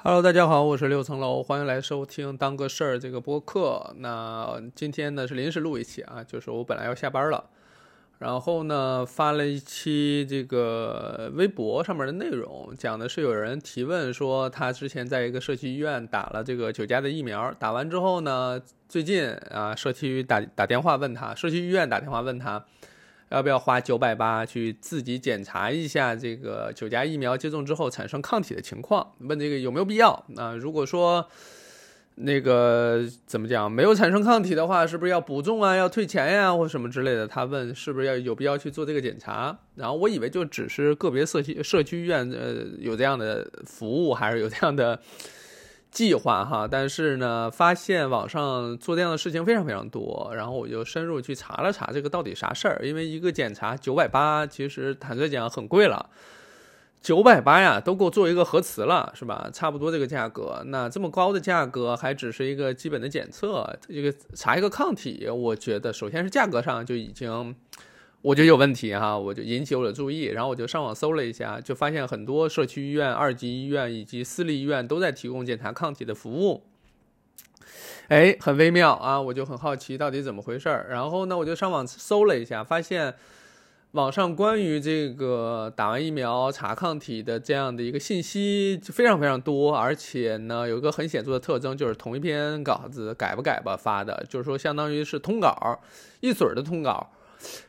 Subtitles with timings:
[0.00, 3.92] Hello，大家好，我是六层楼，欢迎来收听当个事儿这个播客。
[3.96, 7.50] 那今天呢是临时录一期啊，就是我本来要下班了，
[8.20, 22.64] 然后呢发了一期这个微博上面的内容，讲的是有人提问说他之前在一个社区医院打了这个九价的疫苗，打完之后呢，最近啊社区打打电话问他，社区医院打电话问他。
[23.30, 29.14] 要不要花九百八去自己检查一下这个九价疫苗接种之后产生抗体的情况？
[29.20, 30.24] 问这个有没有必要？
[30.28, 31.28] 那如果说
[32.16, 35.76] 那个怎么讲没有产生抗体的话，是不是要补种啊？
[35.76, 37.26] 要退钱呀，或什么之类的？
[37.26, 39.56] 他问是不是要有必要去做这个检查？
[39.74, 45.00] 然后我以为就只是个别社区社区医院呃有这样的服务，还是有这样的。
[45.90, 52.80] 计划哈，但是呢，发现网上做这样的事情非常非常多，然后我就深入去查了查这个到底啥事儿。
[52.84, 56.10] 因为一个检查九百八，其实坦率讲很贵了，
[57.00, 59.48] 九百八呀都够做一个核磁了，是吧？
[59.52, 67.54] 差不多这个价格，那这么高的价格还只是一个基本的检测，这个查一个抗体，我觉得首先是价格上就已经。
[68.20, 76.64] 我觉得有问题哈，我就引起我的注意，然后我就上网搜了一下，就发现很多社区医院、二级医院以及私立医院都在提供检查抗体的服务。
[78.08, 80.88] 哎，很微妙啊，我就很好奇到底怎么回事儿。
[80.90, 83.14] 然后呢，我就上网搜了一下，发现
[83.92, 95.78] 网上关于这个打完疫苗查抗体的这样的一个信息就非常非常多，而且呢，有一个很显著的特征，就是同一篇稿子改不改吧发的，就是说相当于是通稿，
[96.20, 97.12] 一嘴儿的通稿。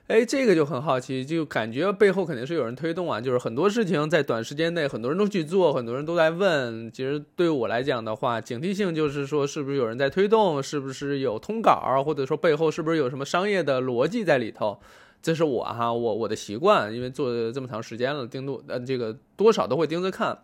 [0.07, 6.91] 哎，这个就很好奇，就感觉背后肯定是有人推动啊，就是很多事情在短时间内很多人都去做，很多人都在问。
[6.91, 14.79] 其实对我来讲的话，警惕性就是说，是不是有人在推动，是不是有通稿，或者说背后是不是有什么商业的逻辑在里头？
[15.21, 20.39] 这是我哈，我我的习惯，因为做这么长时间了，盯多呃这个多少都会盯着看。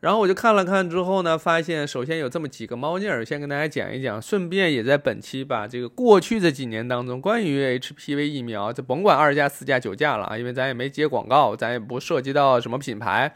[0.00, 13.34] 然后我就看了看之后呢，发现首先有这么几个猫腻儿，先跟大家讲一讲，顺便也在本期把这个过去这几年当中关于 HPV 疫苗，就甭管二价、四价、九价了啊，因为咱也没接广告，咱也不涉及到什么品牌，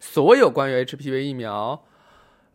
[0.00, 1.80] 所有关于 HPV 疫苗，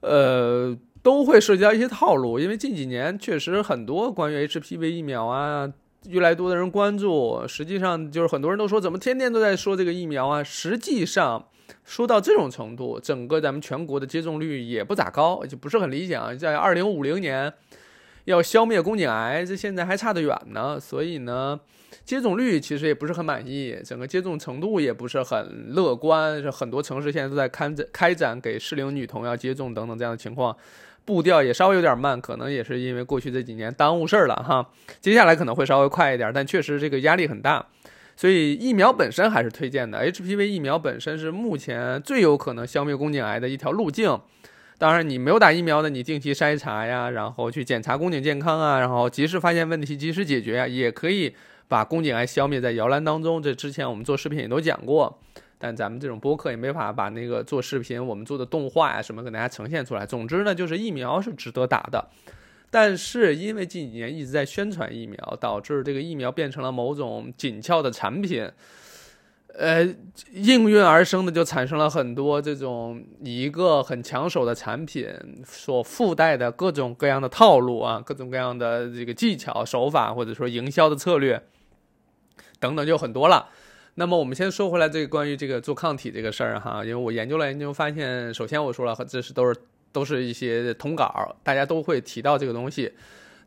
[0.02, 5.72] 呃，都会涉及到一些套路，因为近几年确实很多关于 HPV 疫苗啊，
[6.10, 11.48] 越来越多的人关注，实际上就是很多人都说怎么天天都在说这个疫苗啊，实际上。
[11.84, 16.38] 说到这种程度，整个咱们全国的接种率也不咋高，就不是很理想。
[16.38, 17.53] 在二零五零年
[18.26, 20.80] 要消灭宫颈癌，这现在还差得远呢。
[20.80, 21.59] 所以呢，
[22.03, 26.42] 接种率其实也不是很满意，整个接种程度也不是很乐观。
[26.42, 30.58] 是很多城市现在都在开展开展给适龄女童要接种等等这样的情况，
[31.06, 34.68] 步调也稍微有点慢，可能也是因为过去这几年耽误事儿了哈。
[35.00, 37.68] 接下来可能会稍微快一点，但确实这个压力很大。
[38.16, 44.20] 所以疫苗本身还是推荐的，HPV 疫苗本身是目前最有可能消灭宫颈癌的一条路径。
[44.78, 51.34] 当然，你没有打疫苗的，你定期筛查呀，然后去检查宫颈健康啊，然后及时发现问题，及时解决啊，也可以
[51.68, 53.42] 把宫颈癌消灭在摇篮当中。
[53.42, 55.18] 这之前我们做视频也都讲过，
[55.58, 60.06] 但咱们这种播客也没法把那个做视频我们做的动画呀什么给大家呈现出来。
[60.06, 62.09] 总之呢，就是疫苗是值得打的。
[62.78, 68.52] 但是因为近几年一直在宣传疫苗，导致这个疫苗变成了某种紧俏的产品，
[69.53, 69.81] 呃，
[70.34, 75.08] 应运而生的就产生了很多这种一个很抢手的产品
[75.46, 81.41] 所附带的各种各样的套路啊，各种各样的这个技巧手法，或者说营销的策略
[82.59, 83.47] 等等就很多了。
[83.94, 89.56] 那么我们先说回来这个关于这个做抗体这个事儿哈，因为我研究了研究发现，首先我说了，这是都是。
[89.96, 92.92] 都是一些通稿，大家都会提到这个东西。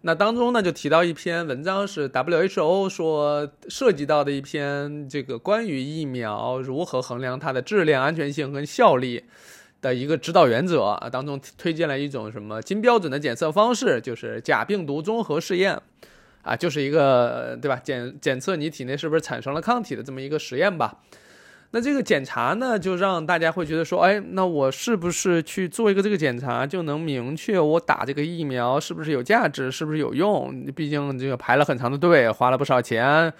[0.01, 9.25] 那当中呢，就提到一篇文章，是 WHO 说涉及到的一篇这个关于疫苗如何衡量它的质量、安全性跟效力
[9.83, 11.11] 的一个指导原则啊。
[11.11, 15.79] 当中推荐了一种什么金标准的检测方式，就是假病毒综合试验
[16.43, 17.79] 啊，就是一个对吧？
[17.83, 21.01] 检检测你体内是不是产生了抗体的这么一个实验吧。
[21.71, 30.65] 那这个检查呢，就让大家会觉得说，哎，那我是不是去做一个这个检查，就能明确我打这个疫苗是不是有价值，是不是有用？
[30.75, 33.31] 毕竟这个排了很长的队，花了不少钱，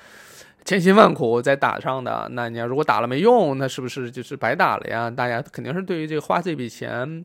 [0.63, 2.29] 千辛万苦才打上的。
[2.33, 5.11] 那你要如果打了没用，那是不是就是白打了呀？
[5.11, 7.25] 大家肯定是对于这个花这笔钱，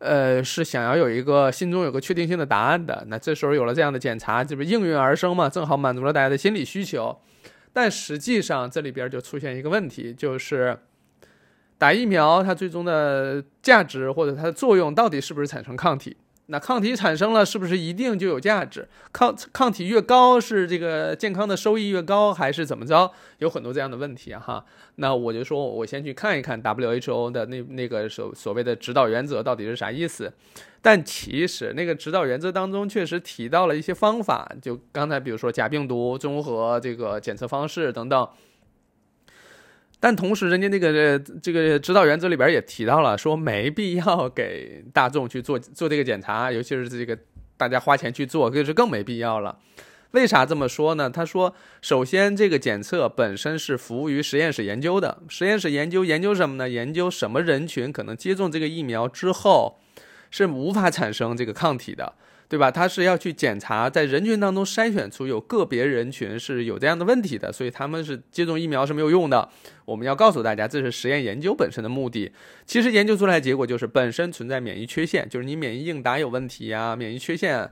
[0.00, 3.06] 呃，是想要有一个心中有个确定性的答案的。
[3.08, 5.48] 那这时候有了这样的检查，这不应运而生嘛？
[5.48, 7.18] 正好满足了大家的心理需求。
[7.76, 10.78] 但实际上，这里边就出现一个问题，就是
[11.76, 16.16] 打疫苗它最终的价值或者它的作用到底是不是产生抗体？
[16.48, 18.88] 那抗体产生了，是不是一定就有价值？
[19.12, 23.10] 抗抗体越高，是这个健康的收益越高，还是怎么着？
[23.38, 24.64] 有很多这样的问题哈。
[24.96, 30.32] 那我就说，我先去看一看 WHO 的那那个所所谓的指导原则到底是啥意思。
[30.80, 38.28] 但其实那个指导原则当中确实提到了一些方法，就刚才比如说假病毒综合这个检测方式等等。
[39.98, 47.18] 但同时，人家那个这个指导原则里边也提到了，说没必要给大众去做做这个检查，尤其是这个
[47.56, 49.58] 大家花钱去做，就是更没必要了。
[50.12, 51.10] 为啥这么说呢？
[51.10, 56.68] 他说，首先这个检测本身是服务于实验室研究的，实验室研究研究什么呢？
[56.68, 59.78] 研究什么人群可能接种这个疫苗之后
[60.30, 62.14] 是无法产生这个抗体的。
[62.48, 62.70] 对吧？
[62.70, 69.48] 他是要去检查，在人群当中筛选出有个别人群是有这样的问题的，所以他们是接种疫苗是没有用的。
[69.84, 72.32] 我们要告诉大家，这是实验研究本身的目的。
[72.64, 77.70] 其实研究出来的结果就是本身存在免疫缺陷，就是你免疫应答有问题呀，免疫缺陷。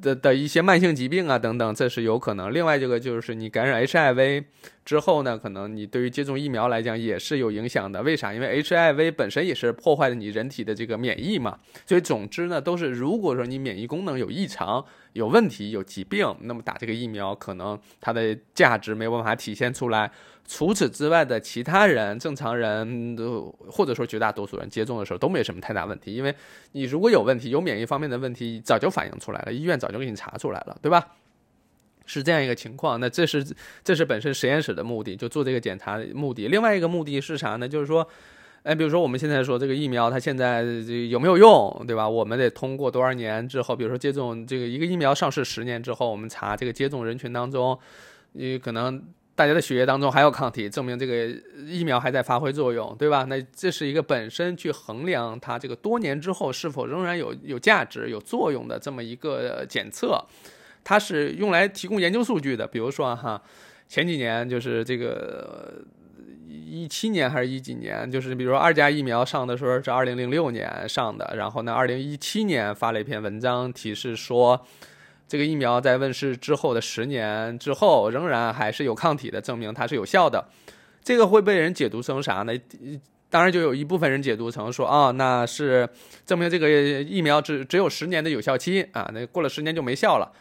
[0.00, 2.52] 的的一些慢性疾病啊等等，这是有可能。
[2.52, 4.44] 另外这个就是你感染 HIV
[4.84, 8.02] 之后呢，可能你对于接种疫苗来讲也是有影响的。
[8.02, 8.32] 为啥？
[8.32, 11.58] 因为 HIV 本身也是破坏了你人体的这个免疫嘛。
[11.86, 20.10] 所以总之呢，都是如果说你免疫功能有异常、有问题、有疾病，那么打这个疫苗可能它的价值没有办法体现出来。
[20.52, 26.34] 除此之外的其他人，正常人都或者说绝大多数人接种的时候都没什么太大问题，因为
[26.72, 31.14] 你如果有问题，有免疫方面的问题，早就反映出来了，医院早就给你查出来了，对吧？
[32.04, 32.98] 是这样一个情况。
[32.98, 33.46] 那这是
[33.84, 36.48] 这是本身实验室的目的，就做这个检查的目的。
[36.48, 37.68] 另外一个目的是啥呢？
[37.68, 38.04] 就是说，
[38.64, 40.64] 哎，比如说我们现在说这个疫苗，它现在
[41.08, 42.08] 有没有用，对吧？
[42.08, 47.78] 我们得通过多少年之后，比如说接种这个一个疫苗上市十年之后，我们查这个接种人群当中，
[48.32, 49.00] 你可能。
[49.40, 51.26] 大家的血液当中还有抗体，证明这个
[51.66, 53.24] 疫苗还在发挥作用，对吧？
[53.24, 60.22] 那这是一个本身去衡量它这个多年之后是否仍然有有价值、有作用的这么一个检测，
[60.84, 62.66] 它是用来提供研究数据的。
[62.66, 63.42] 比如说哈，
[63.88, 65.72] 前几年就是这个
[66.46, 74.66] 一七年还是一几年，就是比如说二价疫苗上的时候是二零零六年上的，然后呢，二零一七年发了一篇文章提示说。
[75.30, 80.44] 这个疫苗在问世之后的十年之后，仍然还是有抗体的，证明它是有效的。
[81.04, 82.52] 这个会被人解读成啥呢？
[83.28, 85.88] 当然，就有一部分人解读成说，啊，那是
[86.26, 90.32] 证明这个疫苗只只有十年的有效期啊，那过了十年就没效了。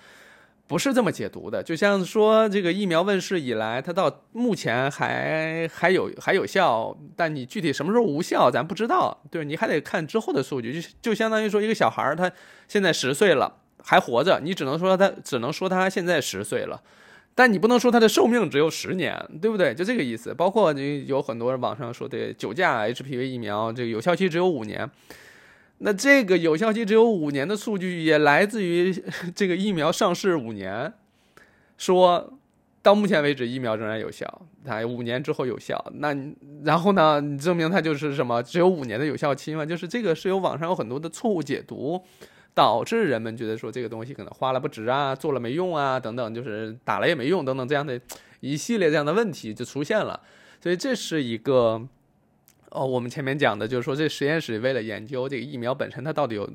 [0.65, 1.61] 不是这么解读的。
[1.61, 9.21] 就像说，这个疫苗问世以来，它到目前还还有还有效，但你具体什么时候无效，咱不知道。
[9.29, 10.81] 对，你还得看之后的数据。
[10.81, 12.31] 就就相当于说，一个小孩儿他
[12.67, 13.58] 现在十岁了。
[13.83, 16.81] 还活着，你只能说他，只能说他现在十岁了，
[17.33, 19.73] 但你不能说他的寿命只有十年，对不对？
[19.73, 20.33] 就这个意思。
[20.33, 24.89] 包括你有很多网上说的九价 HPV 疫苗，这个有效期只有五年，
[25.79, 28.93] 那这个有效期只有五年的数据也来自于
[29.33, 30.93] 这个疫苗上市五年，
[31.77, 32.33] 说
[32.81, 35.83] 到目前为止疫苗仍然有效，它五年之后有效。
[35.95, 36.15] 那
[36.63, 37.21] 然后呢？
[37.21, 38.41] 你证明它就是什么？
[38.43, 39.65] 只有五年的有效期吗？
[39.65, 42.01] 就是这个是有网上有很多的错误解读。
[42.53, 47.99] 导致人们觉得说这个东西可能花了不值啊，做了没用啊，等等，就是打了也没用等等这样的
[48.41, 50.19] 一系列这样的问题就出现了。
[50.61, 51.81] 所以这是一个，
[52.71, 56.45] 哦，我们前面讲的就是说这实验室为了研究这个疫苗本身它到底有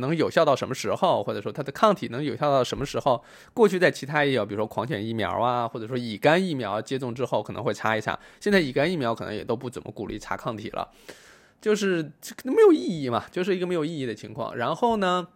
[0.00, 3.22] 能有效到什么时候，或者说它的抗体能有效到什么时候。
[3.52, 10.88] 过去在其他也有，比如说狂犬疫苗啊，或者说乙肝疫苗接种之后可能会查一查，现在乙肝疫苗可能也都不怎么鼓励查抗体了，
[11.62, 14.54] 就是这没有意义嘛，就是一个没有意义的情况。
[14.54, 15.28] 然后呢？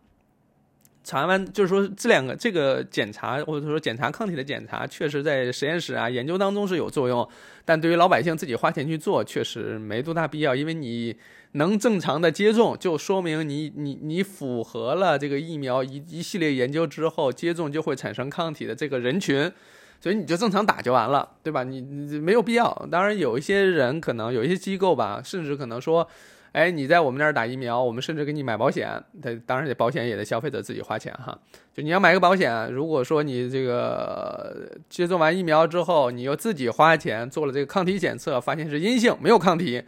[1.08, 7.28] 查完就是说这两个这个检查或者说检查抗体的检查，确实在实验室啊研究当中是有作用，
[7.64, 10.52] 但对于老百姓自己花钱去做，确实没多大必要。
[10.52, 11.14] 因为你
[11.52, 19.52] 能正常的接种，就说明你你你符合了这个疫苗一一系列研究之后接种就会产生抗体的这个人群，
[20.00, 21.64] 所以你就正常打就完了，对吧？
[21.64, 22.86] 你你没有必要。
[22.90, 26.08] 当然有一些人可能有一些机构吧，甚至可能说。
[26.52, 28.88] 哎，你在我们那儿打疫苗，我们甚至给你买保险。
[29.20, 31.38] 他当然，这保险也得消费者自己花钱哈。
[31.74, 39.82] 就你要买个保险，如果说你这个接种完疫苗之后，你又自己花钱做了这个抗体检测，发现是阴性，没有抗体，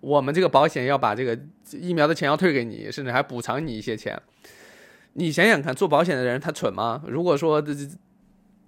[0.00, 1.38] 我们这个保险要把这个
[1.72, 4.18] 疫苗的钱要退给你，甚至还补偿你一些钱。
[5.12, 7.02] 你想想看，做保险的人他蠢吗？
[7.06, 7.86] 如果说这这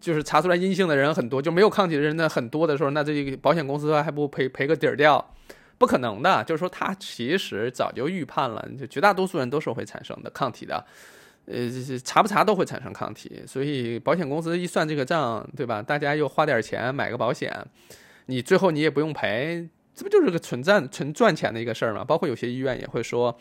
[0.06, 5.34] 就是查出来阴性的人很多，就没有抗体的人呢很多的时候，那这个保险公司还不赔赔个底儿掉？
[5.78, 10.86] 不可能的，就是说他其实早就预判了，就绝大多数人都是会产生的抗体的，
[11.46, 11.68] 呃，
[12.04, 15.82] 查不查都会产生抗体，所以保险公司一算这个账，对吧？
[15.82, 17.52] 大家又花点钱买个保险，
[18.26, 22.04] 你最后你也不用赔，这不就是个纯赚纯赚钱的一个事儿吗？
[22.04, 23.36] 包括有些医院也会说，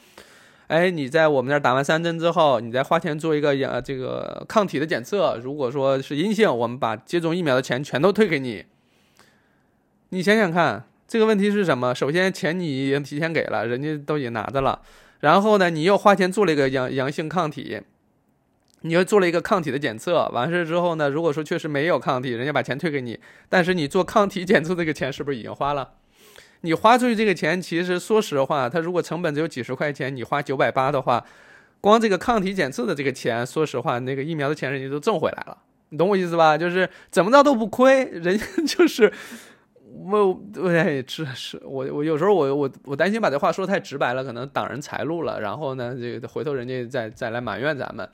[0.68, 8.66] 哎，你在我们那儿打完三针之后，你再花钱做一个呃这个抗体的检测，如果说是阴性，我们把接种疫苗的钱全都退给你。
[10.10, 11.94] 你想想看，这个问题是什么？
[11.94, 14.82] 首先钱你已经提前给了，人家都已经拿着了，
[15.20, 17.82] 然后呢，你又花钱做了一个阳阳性抗体，
[18.82, 23.20] 你又做了一个抗体的检测，完事之后呢，如果说确实没有抗体，人家把钱退给你，
[23.50, 25.92] 但是你做抗体检测这个钱是不是已经花了？
[26.66, 31.24] 你花出去这个钱，其实说实话，它如果成本只有几十块钱，你花九百八的话，
[31.80, 35.58] 光这个抗体检测的这个钱，说实话，那个疫苗的钱人家都挣回来了，
[35.90, 36.58] 你懂我意思吧？
[36.58, 39.14] 就是怎么着都不亏，人家就 是
[40.10, 48.10] 我，哎，这是，我我有时候我我我担心把这话说太直白了，可能挡人财路了，然后呢，这个回头人家再再来埋怨咱们。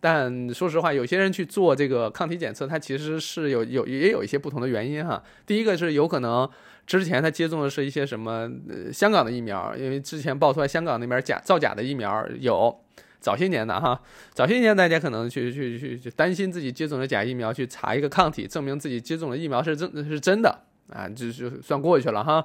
[0.00, 5.22] 但说实话，有些人去做这个抗体检测，它其实是有有也有一些不同的原因哈。
[5.46, 6.48] 第一个是有可能。
[6.86, 12.80] 之前他接种的是一些什么呃香港的疫苗，因为之前爆出来香港那边假造假的疫苗有，
[13.20, 14.00] 早些年的哈，
[14.32, 22.44] 早些年大家可能去去去去担心自己接种的假疫苗，去查一个抗体，证明自己接种的疫苗是真是真的啊，就就算过去了哈。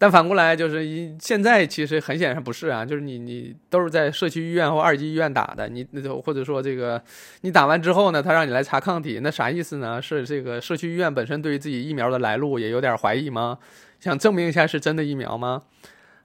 [0.00, 7.02] 但反过来就是现在其实很显然不是啊，就是你你都是在社区医院或二级医院打的，你那就或者说这个
[7.42, 10.00] 你打完之后呢，他让你来查抗体，那啥意思呢？
[10.00, 13.58] 是这个社区医院本身对于自己疫苗的来路也有点怀疑吗？
[14.00, 15.64] 想证明一下是真的疫苗吗？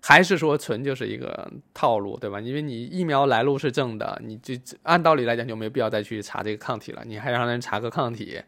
[0.02, 2.40] 还是说纯就是一个套路，对吧？
[2.40, 4.54] 因为你疫苗来路是正的，你就
[4.84, 8.40] 按道理来讲就没必要再去查这个抗体了，你还让人查个抗体？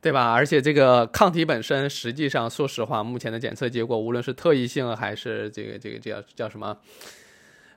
[0.00, 0.32] 对吧？
[0.32, 6.76] 而且这个抗体本身，实际上说实话，目前的检测结果，无论是特异性还是这个这个叫叫什么，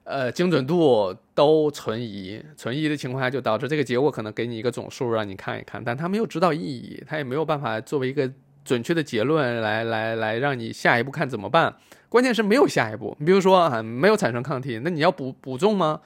[0.03, 2.39] 呃，精准度都存疑。
[2.55, 8.31] 存疑的情况下，就导致这个结果可能给你一个总数让你看一看，但它没有指导意义，它也没有办法作为一个
[8.63, 11.75] 准确的结论来来来让你下一步看怎么办。
[12.07, 13.17] 关键是没有下一步。
[13.19, 15.99] 你比如说啊，没有产生抗体，那你要补补种吗？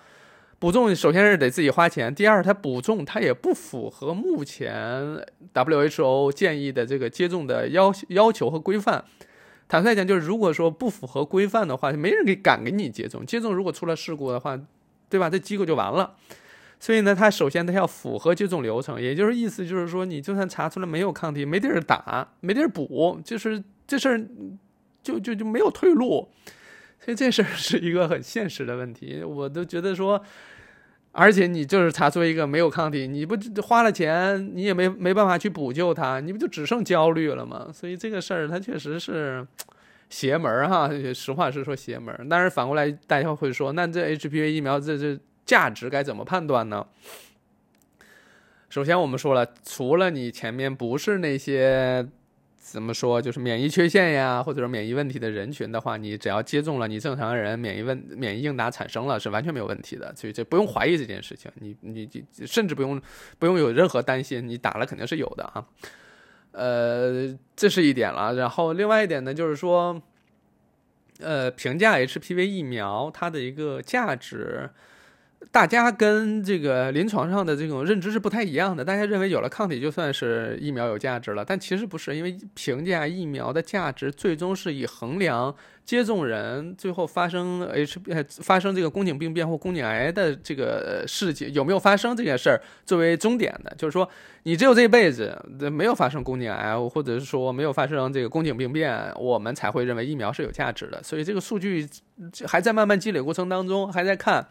[0.57, 9.03] 补种首先是得自己花钱，第二，它补种它也不符合目前 WHO 建议的这个接种的要要求和规范。
[9.67, 13.25] 坦率讲，就是如果说不符合规范的话，没人给敢给你接种。
[13.25, 14.59] 接种如果出了事故的话，
[15.09, 15.29] 对吧？
[15.29, 16.15] 这机构就完了。
[16.79, 24.27] 所以呢，它首先它要符合接种流程，也就是意思就是说，你就算查出来没有抗体，没地儿打，没地儿补，就是这事儿
[25.01, 26.29] 就就就没有退路。
[26.99, 30.19] 所以这事儿是一个很现实的问题，我都觉得说，
[31.11, 37.69] 而且你就是查出一个没有抗体，你不花了钱，你也没没办法去补救它，你不就只剩焦虑了吗？
[37.71, 39.45] 所以这个事儿它确实是
[40.09, 42.27] 邪门儿哈，实话实说邪门。
[42.27, 46.83] 但是反过来，大家会说，那这 HPV 疫苗这这价值该怎么判断呢？
[48.69, 52.07] 首先我们说了，除了你前面不是那些。
[52.67, 53.21] 怎么说？
[53.21, 60.11] 就是免疫缺陷呀，或者说免疫问题的人群的话，你只要接种了，你正常人免疫问免疫应答产生了，是完全没有问题的。
[60.15, 62.09] 所以这不用怀疑这件事情，你你
[62.45, 62.99] 甚至不用
[63.37, 65.63] 不用有任何担心，你打了肯定是有的啊。
[66.53, 68.33] 呃，这是一点了。
[68.33, 70.01] 然后另外一点呢，就是说，
[71.19, 74.71] 呃，评价 HPV 疫苗它的一个价值。
[75.51, 78.83] 大家跟这个临床上的这种认知是不太一样的。
[78.83, 87.99] 大家认为有了抗体就算是疫苗有价值了，但其实不是，因为评价疫苗的价值最终是以衡量接种人最后发生 H
[88.41, 93.73] 发生这个宫颈病变或宫颈癌的这个事情有没有发生这件事儿作为终点的。
[93.77, 94.09] 就是说，
[94.43, 95.39] 你只有这一辈子
[95.71, 101.01] 没有发生宫颈癌，或者是说没有发生这个宫颈病变，我们才会认为疫苗是有价值的。
[101.01, 101.87] 所以这个数据
[102.45, 104.45] 还在慢慢积累过程当中，还在看。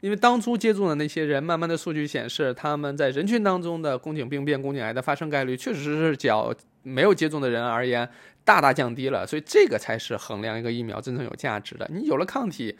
[0.00, 8.08] 因为当初接种的那些人，慢慢的数据显示，他们在人群当中的宫颈病变、宫颈癌的发生概率，确实是较没有接种的人而言
[8.44, 9.26] 大大降低了。
[9.26, 11.88] 所以这个才是衡量一个疫苗真正有价值的。
[11.90, 12.76] 你有了抗体，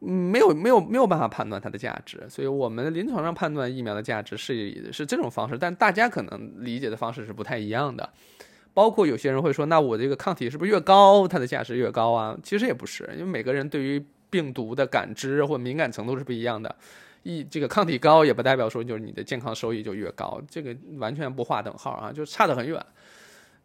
[0.00, 2.26] 没有没有没有办法判断它的价值。
[2.28, 8.12] 所以我们临床上判断疫苗的价值是是这种方式，但大家可能理解的方式是不太一样的。
[8.72, 12.36] 包括有些人会说，那我这个抗体是不是越高，它的价值越高啊？
[12.42, 14.04] 其实也不是，因为每个人对于
[14.34, 16.74] 病毒的感知或敏感程度是不一样的，
[17.22, 22.84] 一这个抗体高也不代表说就是你的健康收益就越高，这个完全不划等号啊，就差得很远。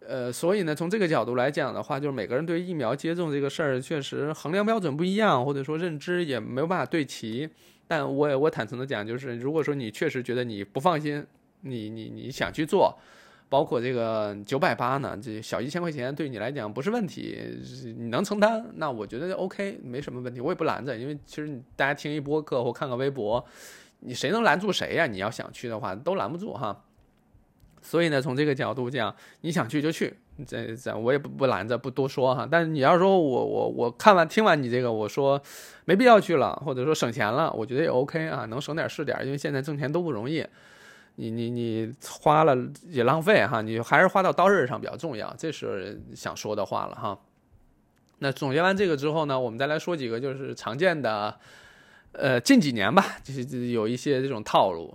[0.07, 7.49] 呃，所以呢，从这个角度来讲的话，就是每个人对疫苗接种这个事儿确实衡量标准不一样，或者说认知也没有办法对齐。
[7.87, 11.25] 但我我坦诚的讲，就是如果说你确实觉得你不放心，
[11.61, 12.95] 你你你想去做。
[13.49, 17.35] 包括这个九百八呢，这小一千块钱对你来讲不是问题，
[17.97, 23.43] 你能承担，那我觉得 OK，没什么问题，我也不拦着，因为其实大家听一播客或看个微博，
[24.01, 25.07] 你谁能拦住谁呀？
[25.07, 26.85] 你要想去的话，都拦不住哈。
[27.81, 30.13] 所以呢，从这个角度讲，你想去就去，
[30.45, 32.47] 这这我也不不拦着不多说哈。
[32.49, 35.41] 但是你要说我我我看完听完你这个，我说
[35.85, 40.45] 没必要去了，或者说省钱了，我觉得也 OK 啊，能省点是点，因为现在挣钱都不容易。
[41.19, 42.57] 你你你花了
[42.87, 47.19] 也浪费哈，你还是花到刀刃上比较重要，这是想说的话了哈。
[48.19, 51.37] 那总结完这个之后呢，我们再来说几个就是常见的。
[52.11, 54.91] 呃，近几年吧，就是有一些这种套路，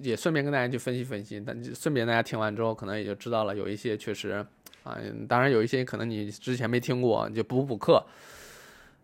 [0.00, 1.38] 也顺便跟大家去分析分析。
[1.46, 4.42] 但顺便大家听完之后，可能也就知道了，有一些确实
[4.82, 4.96] 啊，
[5.28, 8.02] 当然有一些可能你之前没听过，就补补课。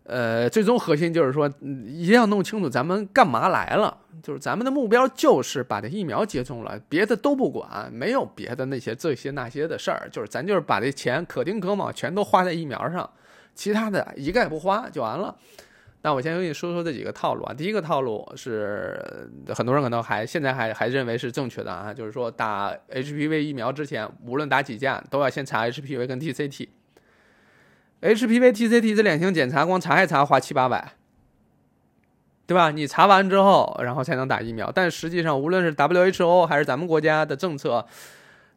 [0.05, 13.09] 呃，最终核心就是说，一定要弄清楚咱们干嘛来了，就是咱们的目标就是把这疫苗接种了，别的都不管，没有别的那些这些那些的事儿，就是咱就是把这钱可丁可卯全都花在疫苗上，
[13.55, 15.33] 其他的一概不花就完了。
[16.01, 17.53] 那我先跟你说说这几个套路啊。
[17.53, 19.01] 第一个套路是
[19.55, 26.67] 很多人可能还现在还还认为是正确的啊，就是说打 HPV 疫苗之前，无论打几价，都要先查 HPV 跟 TCT。
[28.03, 30.91] HPV、TCT 这两项检查，光查一查花七八百，
[32.45, 32.69] 对吧？
[32.69, 34.69] 你查完之后，然后才能打疫苗。
[34.69, 37.87] 但实际上，无论是 WHO 还是咱们国家的政策，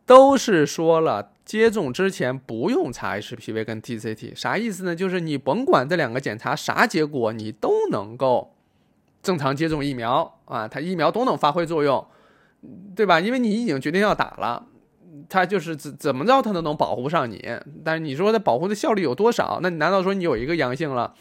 [0.05, 1.31] 都是说了。
[1.45, 4.97] 接种之前不用查 HPV 跟 TCT，啥意思呢？
[4.97, 8.53] 就是你甭管这两个检查啥结果，你都能够
[9.23, 12.05] 正常接种疫苗啊，它疫苗都能发挥作用，
[12.97, 13.21] 对吧？
[13.21, 14.67] 因为你已经决定要打了，
[15.29, 17.43] 他就是怎怎么着他都能保护上你。
[17.85, 19.59] 但是你说他保护的效率有多少？
[19.63, 21.15] 那你难道说你有一个阳性了，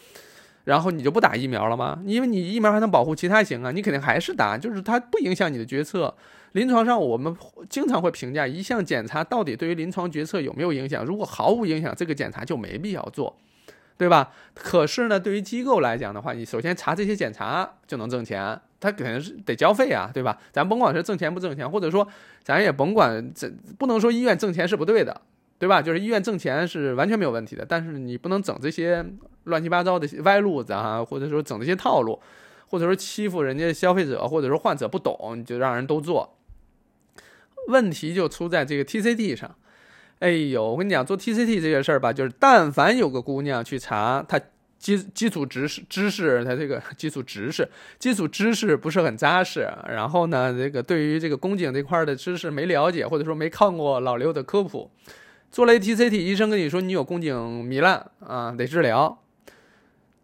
[0.64, 2.02] 然后你就不打疫苗了吗？
[2.06, 6.14] 因为你疫苗还能保护其他型啊，你肯定还是打，就是它不影响你的决策。
[6.52, 7.36] 临床上，我们
[7.68, 11.04] 经常会评价一项检查到底对于临床决策有没有影响。
[11.04, 13.36] 如果毫无影响，这个检查就没必要做，
[13.98, 14.32] 对吧？
[14.54, 20.38] 可是呢，对于机构来讲的话，你首先查这些检查就能挣钱，他肯定是得交费啊，对吧？
[20.52, 22.06] 咱甭管是挣钱不挣钱，或者说
[22.42, 25.20] 咱也甭管这不能说医院挣钱是不对的，
[25.58, 25.80] 对吧？
[25.80, 29.04] 就是医院挣钱是完全没有问题的，但是你不能整这些
[29.44, 32.20] 乱七八糟的歪路子啊，或者说整这些套路，
[32.68, 36.36] 或者说欺负人家消费者，或者说患者不懂，你就让人都做。
[37.68, 39.56] 问题就出在这个 TCD 上，
[40.18, 44.40] 哎呦，我跟你讲，做 TCT 这件事儿吧，就是但凡有个姑娘去查，她
[44.78, 47.68] 基基础知识知识，她这个 基础知识
[47.98, 54.90] 基础知识不是很扎实，然后呢，这个对于这个宫颈这块的知识没了解，或者说没看过老刘的科普，
[55.50, 59.18] 做了 TCT，医生跟你说你有宫颈糜烂啊，得治疗。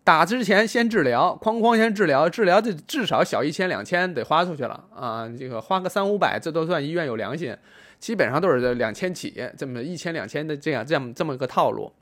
[0.04, 5.28] 打之前先治疗，哐哐先治疗，治疗这至少小一千两千得花出去了啊！
[5.38, 7.56] 这个花个三五百，这都算医院有良心，
[8.02, 11.92] 基本上都是这两千起，这么一千两千的这样这样这么个套路。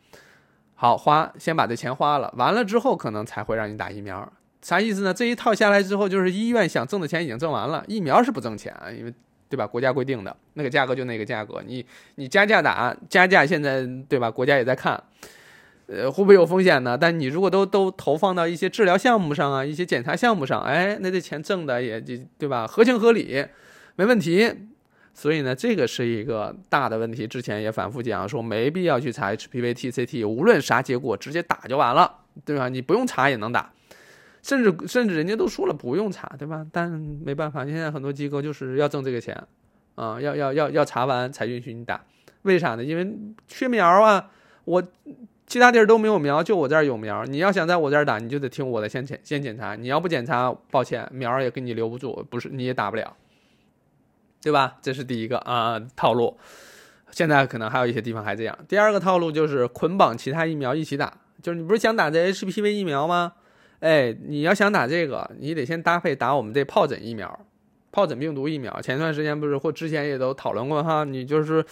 [0.74, 4.26] 好花，先把这钱花了，完了之后可能才会让你打疫苗。
[4.62, 5.12] 啥意思呢？
[5.12, 9.12] 这一套下来之后，就是医院想挣的钱已经挣完了，疫苗是不挣钱，因为
[9.50, 9.66] 对吧？
[9.66, 11.84] 国家规定的那个价格就那个价格，你
[12.14, 14.30] 你加价打加价，现在对吧？
[14.30, 14.98] 国家也在看。
[15.86, 16.96] 呃，会不会有风险呢？
[16.96, 22.66] 但你如果都都投放到一些治疗项目上啊，一些检查项目上，哎，那这钱挣的也就对吧？
[22.66, 23.44] 合情合理，
[23.96, 24.50] 没问题。
[25.20, 27.26] 所以呢，这个是一个大的问题。
[27.26, 32.10] 之前也反复讲说，没必要去查 HPV、TCT，无论啥结果，直接打就完了，
[32.46, 32.70] 对吧？
[32.70, 33.70] 你不用查也能打，
[34.42, 36.66] 甚至甚至人家都说了不用查，对吧？
[36.72, 39.36] 但没办法，现在很多机构就是要挣这个钱
[39.94, 42.02] 啊，要要要要查完才允许你打。
[42.40, 42.82] 为啥呢？
[42.82, 43.06] 因为
[43.46, 44.30] 缺苗啊，
[44.64, 44.82] 我。
[45.46, 47.24] 其他地儿都没有苗，就我这儿有苗。
[47.24, 49.74] 你要想在我这儿打，你就得听我的先检先检查。
[49.74, 53.16] 你要不检查，抱歉，苗也给你留不住，不是你也打不了，
[54.42, 54.76] 对吧？
[54.80, 56.36] 这是第一个啊套路。
[57.10, 58.56] 现在可能还有一些地方还这样。
[58.68, 63.32] 第二个套路就是捆绑其他疫苗一起打，就是你不是想打这 HPV 疫苗吗？
[63.80, 67.40] 哎，你要想打这个，你得先搭配打我们这疱疹疫苗，
[67.92, 68.80] 疱疹病毒疫苗。
[68.80, 71.64] 前段时间不是或之前也都讨论过哈，你就是。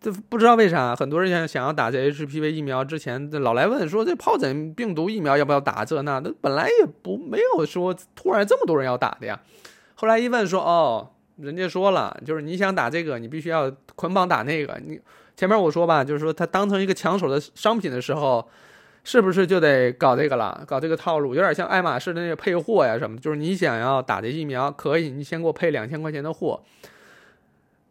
[0.00, 5.82] 这不知道为啥，很多人想想要打这 HPV 疫苗之前，这老来问说这疱疹病毒疫苗要不要打？
[5.82, 9.40] 这那那本来也不没有说突然这么多人要打的呀。
[9.94, 14.80] 后来一问说哦，人家说了，就是你想打这个，你必须要捆绑打那个。
[14.86, 15.00] 你
[15.36, 18.48] 前面我说吧，就是说他当成一个抢手的商品的时候，
[19.02, 20.64] 是不是就得搞这个了？
[20.66, 23.18] 搞这个套路，有点像爱马仕的那个配货呀什么？
[23.18, 26.62] 就是你想要打这疫苗，可以，你先给我配两千块钱的货。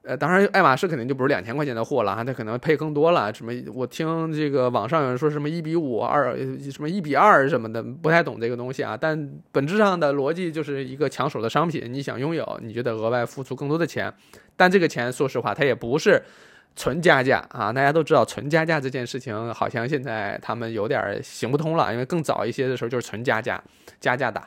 [0.06, 3.34] 呃，当然，爱马仕肯定就不是两千块钱的货了哈，它可能配更多了。
[3.34, 3.54] 什么？
[3.74, 6.36] 我听这个网上有人说什么一比五二，
[6.70, 8.98] 什么一比二什么的，不太懂这个东西啊。
[9.00, 14.14] 但本质上的逻辑就是一个抢手的商品，你想拥有，你就得额外付出更多的钱。
[14.58, 16.22] 但这个钱，说实话，它也不是
[16.76, 17.72] 纯加价啊。
[17.72, 23.64] 大家都知道，纯加价这件事情，好像现在他们有点行不通了，因为更早一些的时候就是纯加价，
[24.02, 24.46] 加价打。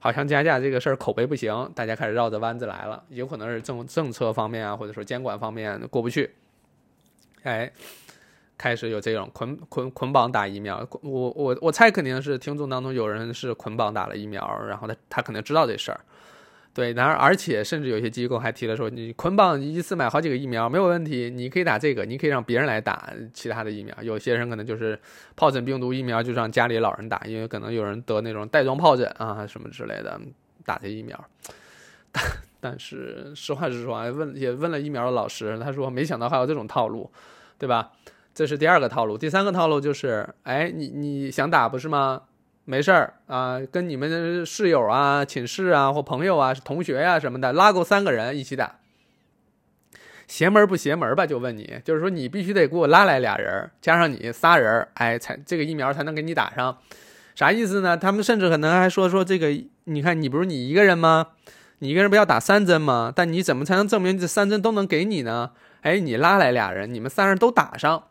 [0.00, 6.30] 好像加价这个事儿口碑不行，大家开始绕着弯子来了，有可能是政政策方面啊，或者说监管方面过不去，
[7.42, 7.70] 哎，
[8.56, 10.86] 开始有这种捆捆捆绑打疫苗。
[11.02, 16.00] 我我我猜肯定是听众当中有人是捆绑打了疫苗，然后他他肯定知道这事儿。
[16.78, 23.92] 对，然而而且甚至有些机构还提了说，你捆绑一次买好几个疫苗没有问题，你可以打这个，你可以让别人来打其他的疫苗。
[24.00, 24.96] 有些人可能就是
[25.36, 30.20] 疱疹病毒疫苗就让家里老人打，因为可能有人得那种带状疱疹啊什么之类的，
[30.64, 31.18] 打这疫苗。
[32.12, 32.24] 但
[32.60, 37.10] 但是实话实说，问也问了疫苗的老师，他说没想到还有这种套路，
[37.58, 37.90] 对吧？
[38.32, 42.22] 这是第二个套路，第三个套路就是，哎，你你想打不是吗？
[42.70, 48.76] 没事儿啊，跟你们的室友啊、寝室啊或朋友啊、同学呀什么的，拉够三个人一起打。
[50.26, 51.26] 邪门不邪门吧？
[51.26, 56.76] 就问你，就是说你必须得给我拉来俩人，加上你仨人，哎，才这个疫苗才能给你打上。
[57.34, 57.96] 啥意思呢？
[57.96, 59.48] 他们甚至可能还说说这个，
[59.84, 61.28] 你看你不是你一个人吗？
[61.78, 63.10] 你一个人不要打三针吗？
[63.16, 65.52] 但你怎么才能证明这三针都能给你呢？
[65.80, 68.08] 哎，你拉来俩人，你们三人都打上，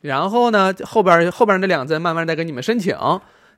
[0.00, 2.96] 然后呢，后边后边那两针慢慢再给你们申请。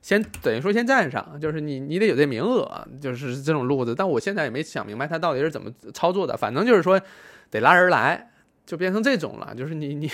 [0.03, 3.95] 先等于说先占上，就是你你得有这名额，就是这种路子。
[3.95, 6.35] 但我现在也没想明白他到底是怎么操作的。
[6.35, 6.99] 反正就是说
[7.49, 8.31] 得拉人来，
[8.65, 9.55] 就变成这种了。
[9.55, 10.11] 就是你你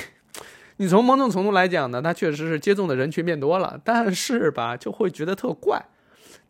[0.77, 5.83] 你从某种程度来讲呢，他确实是接种的人群变多了，但是吧就会觉得特怪。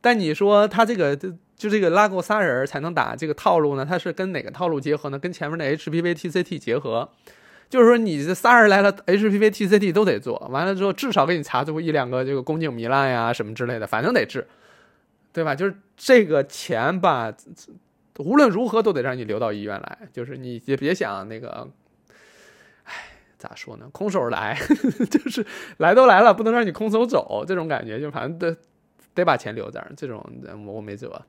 [0.01, 3.85] 但你说他这个就就这个拉够仨人才能打这个套路呢？
[3.85, 5.17] 他是跟哪个套路结合呢？
[5.17, 7.09] 跟前面的 HPV TCT 结合。
[7.69, 14.47] 就是说，你这仨人来了，HPV、TCT 都得做，完了之后至少给你查出一两个这个宫颈糜烂呀什么之类的，反正得治，
[15.31, 15.53] 对吧？
[15.53, 17.31] 就是这个钱吧，
[18.17, 21.69] 无论如何都得让你留到医院来，就是你也别想那个，
[22.85, 22.93] 哎，
[23.37, 23.87] 咋说呢？
[23.91, 24.57] 空手来，
[25.11, 25.45] 就是
[25.77, 28.57] 来都来了，不能让你空手走，这种感觉就反正得
[29.13, 30.27] 得把钱留这儿，这种
[30.65, 31.21] 我没辙，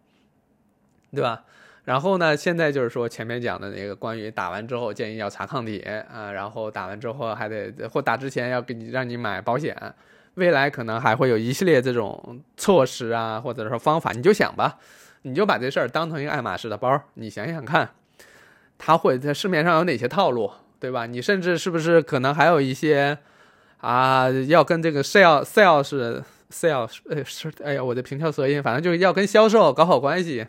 [1.13, 1.45] 对吧？
[1.91, 2.37] 然后呢？
[2.37, 9.77] 现在就是说前面讲的那个关于打完之后建议要查抗体啊，然后打完之后还得或打之前要给你让你买保险，
[10.35, 14.79] 未来可能还会有一系列这种措施啊，或者说方法，你就想吧，
[15.23, 17.91] 你就把这事儿当成一个爱马仕的包，你想想看，
[18.79, 20.49] 它会在市面上有哪些套路，
[20.79, 21.07] 对吧？
[21.07, 23.19] 你甚至是不是可能还有一些
[23.79, 26.23] 啊，要跟这个 sales sales
[26.53, 30.47] sales 呃是哎呀，我的平翘舌音，反正就是要跟销售搞好关系。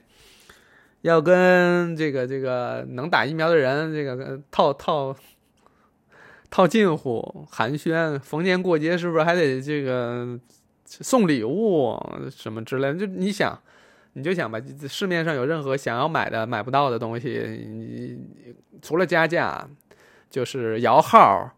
[1.02, 5.16] 要跟这个这个能打疫苗的人，这个套套
[6.52, 10.40] 套近乎，寒暄，逢年过节是不是还得这个
[10.86, 12.94] 送礼物什么之类？
[12.94, 13.60] 就你想，
[14.14, 17.30] 你就想吧，市面上有任何想要买的买不到的东西，
[17.68, 18.20] 你
[18.82, 19.68] 除了加价，
[20.30, 21.50] 就是摇号，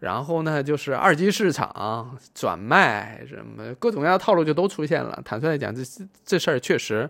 [0.00, 5.22] 然后呢就是二级市场转卖，什么各种各样的套路就都出现了。
[5.24, 5.82] 坦率来讲，这
[6.24, 7.08] 这事儿确实。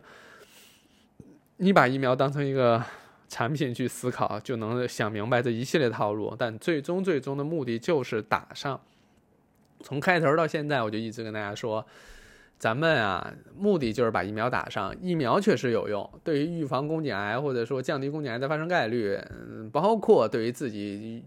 [1.58, 2.82] 你把疫苗当成一个
[3.28, 6.34] 产品去思考，就能想明白这一系列套路。
[6.38, 8.80] 但最终最终的目的就是打上。
[9.80, 11.84] 从开头到现在，我就一直跟大家说，
[12.58, 14.94] 咱们啊，目的就是把疫苗打上。
[15.00, 19.20] 疫苗确实有用，对于预防宫颈癌或者说降低宫颈癌的发生概率，
[19.72, 21.24] 包括对于自己，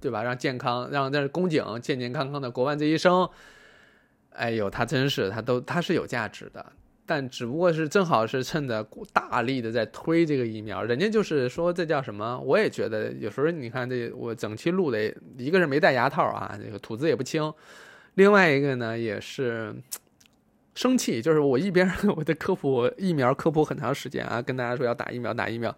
[0.00, 0.22] 对吧？
[0.22, 3.28] 让健康让这宫颈健健康康的过完这一生，
[4.30, 6.64] 哎呦，它真是它都它是有价值的。
[7.08, 12.36] 但只不过是正好是趁着大力的在推这个疫苗，人家就是说这叫什么？
[12.40, 17.54] 我也觉得有时候你看这我整期录的，一个是没戴牙套啊，这个吐字也不清，
[18.14, 19.72] 另外一个呢也是
[20.74, 25.72] 生气，就是我一边 我在科普疫苗科普很长时间啊，跟大家说要打疫苗打疫苗，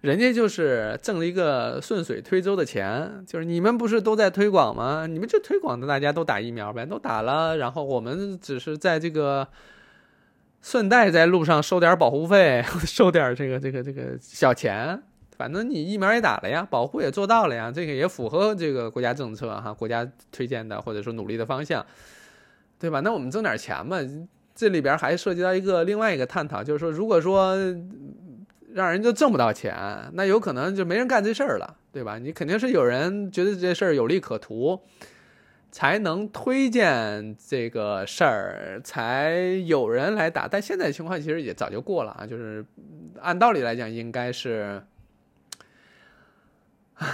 [0.00, 5.06] 人家就是挣了一个顺水推舟的钱，就是你们不是都在推广吗？
[5.06, 9.46] 你们就推广的大家都打疫苗呗，都打了，然后我们只是在这个。
[10.66, 15.00] 顺带在路上收点保护费， 收点这个这个这个小钱，
[15.36, 21.86] 反正你疫苗也打了呀，保护也做到了呀，这个也符合这个国家政策哈，国家推荐的或者说努力的方向，
[22.80, 22.98] 对吧？
[22.98, 23.98] 那我们挣点钱嘛，
[24.56, 27.56] 这里边还涉及到一个另外一个探讨，就是说，如果说
[28.72, 29.72] 让人就挣不到钱，
[30.14, 32.18] 那有可能就没人干这事儿了，对吧？
[32.18, 34.80] 你肯定是有人觉得这事儿有利可图。
[35.70, 39.32] 才能推荐这个事儿，才
[39.66, 40.48] 有人来打。
[40.48, 42.64] 但现在情况其实也早就过了啊，就是
[43.20, 44.82] 按道理来讲，应该是，
[46.94, 47.06] 唉，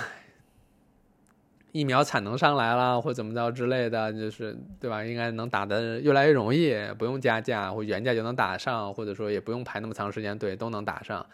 [1.73, 5.03] 疫苗产能上来了，或怎么着之类的，就是对吧？
[5.03, 11.27] 应该能打的越来越容易，不用加价或原价就能打上，或者说也不用排那么长时间队，都能打上。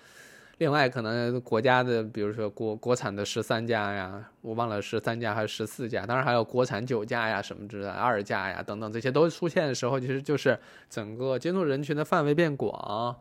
[0.58, 10.58] 另外，可能国家的，比如说国国产的十三家呀，我忘了十三家还是十四家，当然还有国产九家呀，什么之类的二价呀等等，这些都出现的时候，其实就是
[10.90, 13.14] 整个接种人群的范围变广，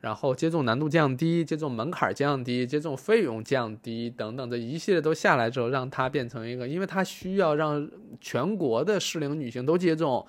[0.00, 10.24] 然后接种难度降低，接种门槛降低，接种费用降低等等这一系列都下来之后，让它变成一个，因为它需要让全国的适龄女性都接种，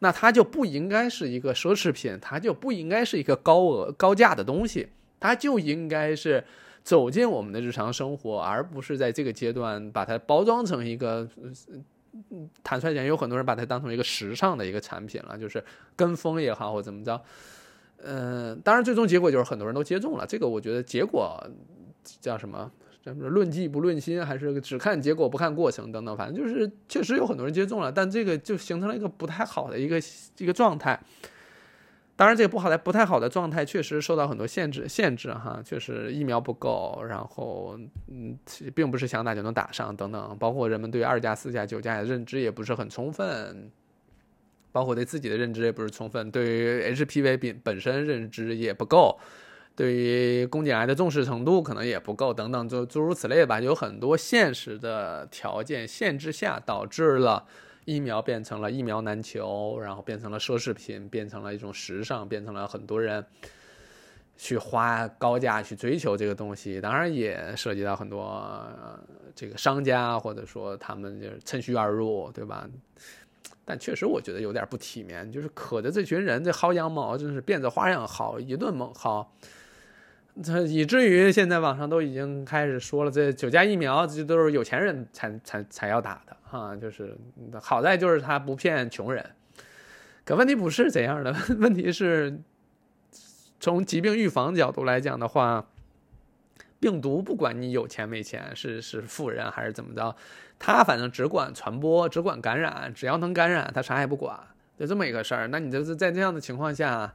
[0.00, 4.88] 那它就不应该是一个奢侈品，它就不应该是一个高额高价的东西。
[5.20, 6.42] 它就应该是
[6.82, 11.28] 走进我们的日常生活，而不是在这个阶段把它包装成一个，
[12.64, 15.62] 坦率讲，有很多人把它当成一个时尚的一个产品了，就是
[15.94, 17.20] 跟风也好或怎么着。
[18.02, 21.38] 嗯，当然最终结果就是很多人都接种了，这个我觉得结果
[22.20, 22.72] 叫什么？
[23.02, 29.98] 什么论迹不论心，还是只看结果不看过程等等，反正就是确实有很多人接种了，但这个就形成了一个不太好的一个
[30.36, 31.00] 一个状态。
[32.20, 37.74] 当然，这个不好的、不太好的状态确实受到很多限制，限制哈，确实疫苗不够，然后
[38.08, 38.38] 嗯，
[38.74, 43.70] 并不是想打就能打上等等，包括人们对二价、四价、九价的认知也不是很充分，
[44.70, 49.18] 包括对自己的认知也不是充分，对于 HPV 本本身认知也不够，
[49.74, 57.46] 对于宫颈癌的重视程度可能也不够，等等，就诸如此类吧，有很多现实的条件限制下导致了。
[57.84, 63.24] 疫苗变成了疫苗难求，然后变成了奢侈品，变成了一种时尚，变成了很多人
[64.36, 66.80] 去花高价去追求这个东西。
[66.80, 68.48] 当然也涉及到很多
[69.34, 72.68] 这个商家，或者说他们就是趁虚而入，对吧？
[73.64, 79.24] 但确实我觉得有点不体面，就是可着这群人这薅羊毛，真是变着花样薅，一顿猛薅。
[80.42, 87.16] 这以至于现在网上都已经开始说了，这九价疫苗这都是有钱人才才才要打的哈，就是
[87.60, 89.24] 好在就是他不骗穷人。
[90.24, 92.40] 可问题不是这样的， 问题是
[93.60, 95.66] 从疾病预防角度来讲的话，
[96.78, 100.16] 病毒不管你有钱没钱，是是富人还是怎么着，
[100.58, 104.38] 他反正只管传播，只管感染，只要能感染，他啥也不管，
[104.78, 105.48] 就这么一个事儿。
[105.48, 107.14] 那你就是在这样的情况下，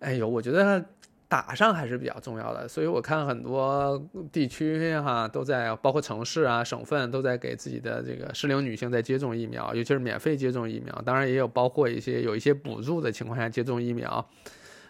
[0.00, 0.84] 哎呦，我觉得。
[1.28, 11.02] 打上还是比较重要的，所以我看很多地区哈都在，包括城市啊、省份都在给自己的这个适龄女性在接种疫苗，尤其是免费接种疫苗。
[11.04, 14.26] 当然也有包括一些有一些补助的情况下接种疫苗。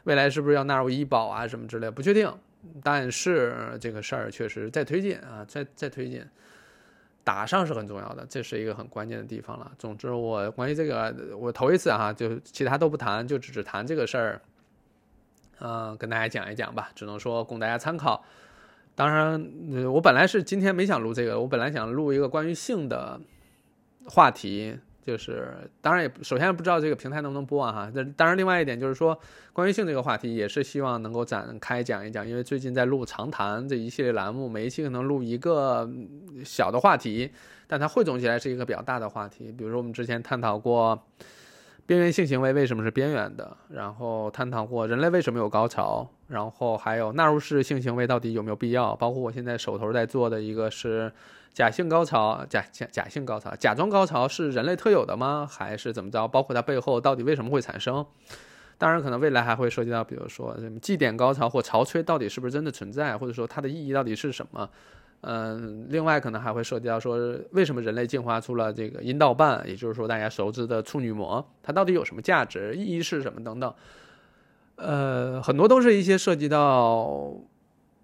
[0.05, 2.33] 未来是不是要纳入医保啊什么之类，不确定。
[2.85, 6.25] 但是这个事儿确实在推进啊，在在推进。
[7.25, 9.71] 打上是很重要的，这是一个很关键的地方了。
[9.77, 14.41] 总之，我关于这个我头一次哈，就其他都不谈，就只谈这个事儿。
[15.61, 18.25] 嗯，跟大家讲一讲吧，只能说供大家参考。
[18.95, 19.49] 当然，
[19.93, 23.21] 我本来是今天没想录这个，我本来想录一个关于性的
[24.07, 27.91] 话题，就是当然也首先不知道这个平台能不能播啊哈。
[27.95, 29.17] 那当然，另外一点就是说，
[29.53, 35.89] 关于性这个话题也是希望能够展开讲一讲，因为最近在录长谈这一系列栏目，每一期可能录一个
[36.45, 37.31] 小的话题，
[37.69, 39.53] 但它汇总起来是一个比较大的话题。
[39.53, 41.01] 比如说我们之前探讨过。
[41.89, 43.57] 边缘性行为为什么是边缘的？
[43.71, 48.95] 然后探讨过人类为什么有高潮，然后还有纳入式性行为到底有没有必要？
[48.97, 51.11] 包括我现在手头在做的一个是
[51.55, 55.49] 假性高潮，假假假性高潮，假装高潮是人类特有的吗？
[55.51, 56.29] 还是怎么着？
[56.29, 58.05] 包括它背后到底为什么会产生？
[58.77, 64.69] 当然，可能未来还会涉及到，比如说什么祭点高潮或潮吹到底是不是真的存在，或者说它的意义到底是什么？
[65.21, 67.19] 嗯，另外可能还会涉及到说，
[67.51, 73.75] 为什么人类进化出了这个阴道瓣，也就是说大家熟知的处女膜，它到底有什么价值、意义是什么等等。
[74.77, 77.35] 呃，很多都是一些涉及到，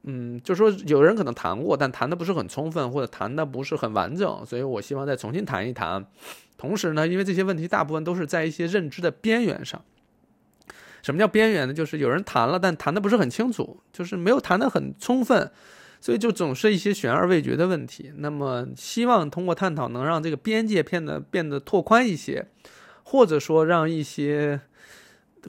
[0.03, 6.05] 嗯，就说有人可能谈过，但谈的不是很充分，或者谈的不是很完整，所以我希望再重新谈一谈。
[6.59, 9.81] 同时呢，因为这些问题大部分都是在一些认知的边缘上。
[11.01, 11.73] 什么叫边缘呢？
[11.73, 15.51] 就是有人谈了，但谈的不是很清楚，就是没有谈的很充分。
[16.05, 18.13] 所以就总是一些悬而未决的问题。
[18.19, 22.47] 那么希望通过探讨，能让这个边界变得变得拓宽一些，
[23.03, 24.61] 或者说让一些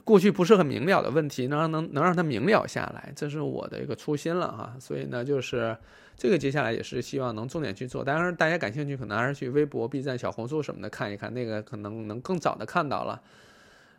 [0.02, 3.12] 过去不是很明了的问题，能让能能让它明了下来。
[3.14, 4.74] 这是我的一个初心了哈。
[4.80, 5.76] 所以呢，就是
[6.16, 8.02] 这个接下来也是希望能重点去做。
[8.02, 13.20] 当然，大家感兴趣，可能还是去微博、B 站、小红书什么的看一看，那个可能能更早的看到了。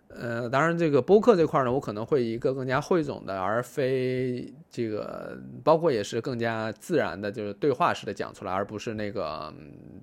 [0.10, 9.54] 呃，当然，这个播客这块呢，我可能会一个更加汇总的，而非这个，包括也是更加自然的，就是对话式的讲出来，而不是那个，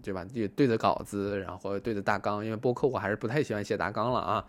[0.02, 0.24] 对吧？
[0.32, 4.44] 对对着稿子，然后对着大纲，因为播客我还是不太喜欢写大纲了啊。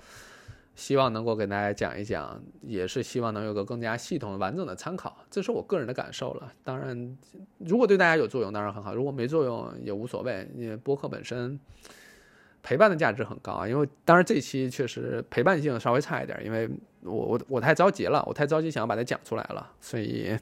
[0.76, 6.52] 希望能够给大家讲一讲，也是希望能有个更加系统完整的参考，这是我个人的感受了。
[6.66, 7.18] 当然，
[7.60, 11.58] 如果对大家有作用，当然很好；如果没作用也无所谓，因为播客本身。
[12.66, 16.68] 陪伴的价值很高啊，因为当然这期确实陪伴性稍微差一点，因为
[17.04, 20.36] 我我我太着急了，我太着急想要把它讲出来了，所以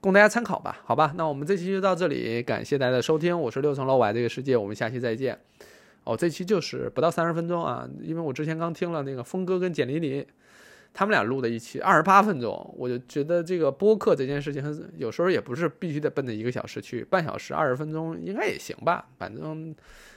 [0.00, 1.14] 供大家参考吧，好吧？
[1.16, 5.38] 那我们这期就到这里，感谢大家的收听，我是六层楼外这个世界，我们下期再见。
[6.02, 10.26] 哦，这期就是不到三十分钟啊，因为我之前刚听了那个峰哥跟简丽丽
[10.92, 19.74] 他们俩录的一期二十八分钟，我就觉得这个播客这件事情有时候也不是必须得奔着一个小时去，半小时二十分钟应该也行吧，反正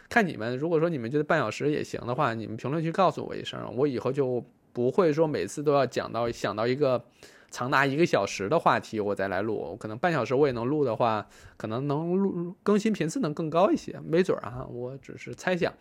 [0.10, 0.58] 看你们。
[0.58, 4.44] 如果说你们觉得半小时也行的话，你们评论区告诉我一声，我以后就
[4.74, 7.04] 不会说每次都要讲到想到一个
[7.50, 15.74] 长达一个小时的话题我再来录，可能半小时我也能录的话，可能能录更新频次能更高一些，没准儿啊，我只是猜想。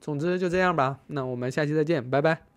[0.00, 2.53] 总之就这样吧，那我们下期再见，拜拜。